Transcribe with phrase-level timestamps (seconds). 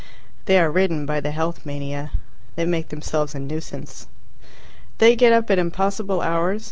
[0.45, 2.09] They are ridden by the Health Mania.
[2.55, 4.07] They make themselves a nuisance.
[4.97, 6.59] They get up at impossible hours.